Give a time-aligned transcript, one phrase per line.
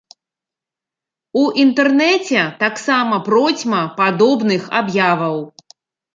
[1.41, 5.37] У інтэрнэце таксама процьма падобных аб'яваў.